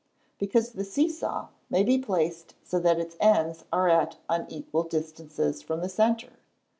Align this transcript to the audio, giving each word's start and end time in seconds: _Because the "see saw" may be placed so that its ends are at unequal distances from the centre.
_Because 0.39 0.71
the 0.71 0.83
"see 0.83 1.07
saw" 1.07 1.49
may 1.69 1.83
be 1.83 1.99
placed 1.99 2.55
so 2.63 2.79
that 2.79 2.99
its 2.99 3.15
ends 3.19 3.65
are 3.71 3.87
at 3.87 4.17
unequal 4.29 4.81
distances 4.85 5.61
from 5.61 5.81
the 5.81 5.89
centre. 5.89 6.33